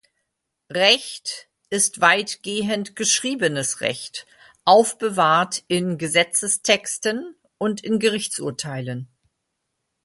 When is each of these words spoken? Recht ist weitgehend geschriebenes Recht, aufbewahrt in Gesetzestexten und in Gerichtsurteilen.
Recht 0.71 1.47
ist 1.69 2.01
weitgehend 2.01 2.95
geschriebenes 2.95 3.81
Recht, 3.81 4.25
aufbewahrt 4.65 5.63
in 5.67 5.99
Gesetzestexten 5.99 7.35
und 7.59 7.83
in 7.83 7.99
Gerichtsurteilen. 7.99 9.09